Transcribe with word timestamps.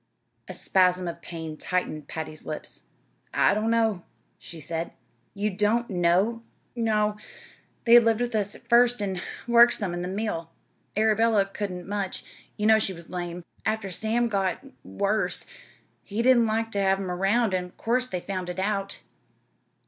A 0.47 0.53
spasm 0.55 1.07
of 1.07 1.21
pain 1.21 1.57
tightened 1.57 2.07
Patty's 2.07 2.43
lips. 2.43 2.85
"I 3.35 3.53
don't 3.53 3.69
know," 3.69 4.01
she 4.39 4.59
said. 4.59 4.93
"You 5.35 5.51
don't 5.51 5.91
know!" 5.91 6.41
"No. 6.75 7.17
They 7.85 7.99
lived 7.99 8.19
with 8.19 8.33
us 8.33 8.55
at 8.55 8.67
first, 8.67 8.99
an' 9.03 9.21
worked 9.47 9.75
some 9.75 9.93
in 9.93 10.01
the 10.01 10.07
mill. 10.07 10.49
Arabella 10.97 11.45
couldn't 11.45 11.87
much; 11.87 12.23
you 12.57 12.65
know 12.65 12.79
she 12.79 12.93
was 12.93 13.11
lame. 13.11 13.43
After 13.63 13.91
Sam 13.91 14.27
got 14.27 14.65
worse, 14.83 15.45
he 16.01 16.23
didn't 16.23 16.47
like 16.47 16.71
ter 16.71 16.81
have 16.81 16.97
'em 16.99 17.11
'round, 17.11 17.53
an' 17.53 17.69
'course 17.77 18.07
they 18.07 18.21
found 18.21 18.49
it 18.49 18.57
out. 18.57 19.01